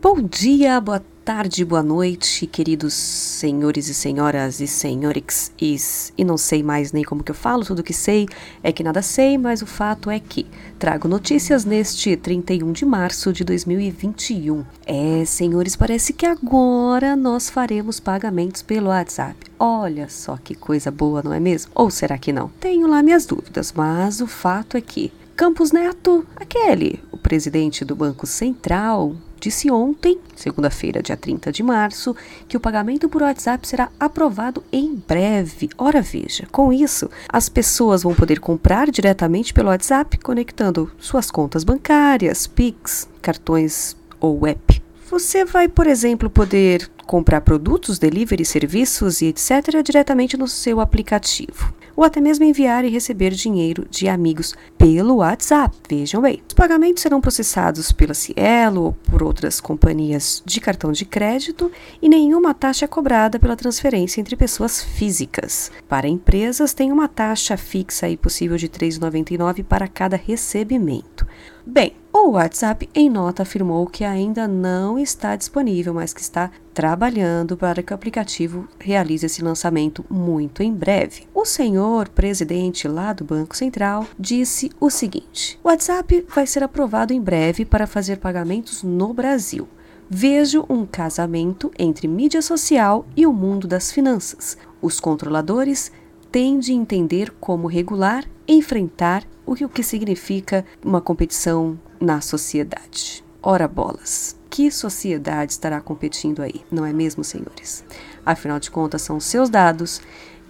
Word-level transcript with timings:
Bom 0.00 0.22
dia, 0.22 0.80
boa 0.80 1.02
tarde, 1.24 1.64
boa 1.64 1.82
noite, 1.82 2.46
queridos 2.46 2.94
senhores 2.94 3.88
e 3.88 3.94
senhoras 3.94 4.60
e 4.60 4.66
senhorix 4.68 5.52
e 5.60 6.24
não 6.24 6.36
sei 6.36 6.62
mais 6.62 6.92
nem 6.92 7.02
como 7.02 7.24
que 7.24 7.32
eu 7.32 7.34
falo, 7.34 7.64
tudo 7.64 7.82
que 7.82 7.92
sei 7.92 8.28
é 8.62 8.70
que 8.70 8.84
nada 8.84 9.02
sei, 9.02 9.36
mas 9.36 9.60
o 9.60 9.66
fato 9.66 10.08
é 10.08 10.20
que 10.20 10.46
trago 10.78 11.08
notícias 11.08 11.64
neste 11.64 12.16
31 12.16 12.70
de 12.70 12.84
março 12.84 13.32
de 13.32 13.42
2021. 13.42 14.64
É, 14.86 15.24
senhores, 15.24 15.74
parece 15.74 16.12
que 16.12 16.26
agora 16.26 17.16
nós 17.16 17.50
faremos 17.50 17.98
pagamentos 17.98 18.62
pelo 18.62 18.90
WhatsApp. 18.90 19.34
Olha 19.58 20.08
só 20.08 20.36
que 20.36 20.54
coisa 20.54 20.92
boa, 20.92 21.24
não 21.24 21.32
é 21.32 21.40
mesmo? 21.40 21.72
Ou 21.74 21.90
será 21.90 22.16
que 22.16 22.32
não? 22.32 22.52
Tenho 22.60 22.86
lá 22.86 23.02
minhas 23.02 23.26
dúvidas, 23.26 23.72
mas 23.72 24.20
o 24.20 24.28
fato 24.28 24.76
é 24.76 24.80
que 24.80 25.12
Campos 25.38 25.70
Neto, 25.70 26.26
aquele, 26.34 27.00
presidente 27.28 27.84
do 27.84 27.94
Banco 27.94 28.26
Central, 28.26 29.14
disse 29.38 29.70
ontem, 29.70 30.18
segunda-feira, 30.34 31.02
dia 31.02 31.14
30 31.14 31.52
de 31.52 31.62
março, 31.62 32.16
que 32.48 32.56
o 32.56 32.60
pagamento 32.60 33.06
por 33.06 33.20
WhatsApp 33.20 33.68
será 33.68 33.90
aprovado 34.00 34.64
em 34.72 34.94
breve. 35.06 35.68
Ora 35.76 36.00
veja, 36.00 36.46
com 36.50 36.72
isso, 36.72 37.10
as 37.28 37.50
pessoas 37.50 38.02
vão 38.02 38.14
poder 38.14 38.40
comprar 38.40 38.90
diretamente 38.90 39.52
pelo 39.52 39.68
WhatsApp, 39.68 40.16
conectando 40.16 40.90
suas 40.98 41.30
contas 41.30 41.64
bancárias, 41.64 42.46
Pix, 42.46 43.06
cartões 43.20 43.94
ou 44.18 44.46
app. 44.46 44.82
Você 45.10 45.44
vai, 45.44 45.68
por 45.68 45.86
exemplo, 45.86 46.30
poder 46.30 46.90
comprar 47.06 47.42
produtos, 47.42 47.98
delivery, 47.98 48.46
serviços 48.46 49.20
e 49.20 49.26
etc. 49.26 49.82
diretamente 49.84 50.34
no 50.34 50.48
seu 50.48 50.80
aplicativo 50.80 51.76
ou 51.98 52.04
até 52.04 52.20
mesmo 52.20 52.44
enviar 52.44 52.84
e 52.84 52.88
receber 52.88 53.30
dinheiro 53.30 53.84
de 53.90 54.08
amigos 54.08 54.54
pelo 54.78 55.16
WhatsApp. 55.16 55.76
Vejam 55.90 56.22
bem, 56.22 56.40
os 56.46 56.54
pagamentos 56.54 57.02
serão 57.02 57.20
processados 57.20 57.90
pela 57.90 58.14
Cielo 58.14 58.84
ou 58.84 58.92
por 58.92 59.20
outras 59.20 59.60
companhias 59.60 60.40
de 60.46 60.60
cartão 60.60 60.92
de 60.92 61.04
crédito 61.04 61.72
e 62.00 62.08
nenhuma 62.08 62.54
taxa 62.54 62.84
é 62.84 62.88
cobrada 62.88 63.40
pela 63.40 63.56
transferência 63.56 64.20
entre 64.20 64.36
pessoas 64.36 64.80
físicas. 64.80 65.72
Para 65.88 66.06
empresas, 66.06 66.72
tem 66.72 66.92
uma 66.92 67.08
taxa 67.08 67.56
fixa 67.56 68.08
e 68.08 68.16
possível 68.16 68.56
de 68.56 68.66
R$ 68.66 68.72
3,99 68.74 69.64
para 69.64 69.88
cada 69.88 70.16
recebimento. 70.16 71.26
Bem, 71.66 71.92
o 72.10 72.30
WhatsApp, 72.30 72.88
em 72.94 73.10
nota, 73.10 73.42
afirmou 73.42 73.86
que 73.86 74.02
ainda 74.02 74.48
não 74.48 74.98
está 74.98 75.36
disponível, 75.36 75.92
mas 75.92 76.14
que 76.14 76.20
está 76.20 76.50
trabalhando 76.72 77.56
para 77.56 77.82
que 77.82 77.92
o 77.92 77.94
aplicativo 77.94 78.66
realize 78.80 79.26
esse 79.26 79.42
lançamento 79.42 80.04
muito 80.08 80.62
em 80.62 80.72
breve. 80.72 81.27
O 81.40 81.44
senhor 81.44 82.08
presidente 82.08 82.88
lá 82.88 83.12
do 83.12 83.22
Banco 83.22 83.56
Central 83.56 84.04
disse 84.18 84.72
o 84.80 84.90
seguinte: 84.90 85.56
o 85.62 85.68
WhatsApp 85.68 86.26
vai 86.34 86.44
ser 86.48 86.64
aprovado 86.64 87.12
em 87.12 87.20
breve 87.20 87.64
para 87.64 87.86
fazer 87.86 88.16
pagamentos 88.16 88.82
no 88.82 89.14
Brasil. 89.14 89.68
Vejo 90.10 90.66
um 90.68 90.84
casamento 90.84 91.70
entre 91.78 92.08
mídia 92.08 92.42
social 92.42 93.06
e 93.16 93.24
o 93.24 93.32
mundo 93.32 93.68
das 93.68 93.92
finanças. 93.92 94.58
Os 94.82 94.98
controladores 94.98 95.92
têm 96.32 96.58
de 96.58 96.72
entender 96.72 97.32
como 97.38 97.68
regular, 97.68 98.24
enfrentar 98.48 99.22
o 99.46 99.54
que, 99.54 99.84
significa 99.84 100.66
uma 100.84 101.00
competição 101.00 101.78
na 102.00 102.20
sociedade. 102.20 103.24
Ora 103.40 103.68
bolas, 103.68 104.36
que 104.50 104.72
sociedade 104.72 105.52
estará 105.52 105.80
competindo 105.80 106.42
aí, 106.42 106.64
não 106.68 106.84
é 106.84 106.92
mesmo, 106.92 107.22
senhores? 107.22 107.84
Afinal 108.26 108.58
de 108.58 108.72
contas, 108.72 109.02
são 109.02 109.20
seus 109.20 109.48
dados 109.48 110.00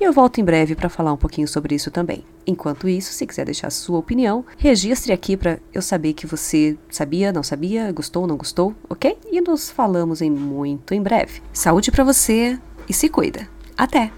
e 0.00 0.04
eu 0.04 0.12
volto 0.12 0.40
em 0.40 0.44
breve 0.44 0.74
para 0.74 0.88
falar 0.88 1.12
um 1.12 1.16
pouquinho 1.16 1.48
sobre 1.48 1.74
isso 1.74 1.90
também. 1.90 2.24
Enquanto 2.46 2.88
isso, 2.88 3.12
se 3.12 3.26
quiser 3.26 3.44
deixar 3.44 3.70
sua 3.70 3.98
opinião, 3.98 4.44
registre 4.56 5.12
aqui 5.12 5.36
para 5.36 5.58
eu 5.72 5.82
saber 5.82 6.12
que 6.12 6.26
você 6.26 6.76
sabia, 6.90 7.32
não 7.32 7.42
sabia, 7.42 7.90
gostou, 7.92 8.26
não 8.26 8.36
gostou, 8.36 8.74
ok? 8.88 9.18
E 9.30 9.40
nos 9.40 9.70
falamos 9.70 10.22
em 10.22 10.30
muito 10.30 10.94
em 10.94 11.02
breve. 11.02 11.42
Saúde 11.52 11.90
para 11.90 12.04
você 12.04 12.58
e 12.88 12.92
se 12.92 13.08
cuida. 13.08 13.48
Até! 13.76 14.12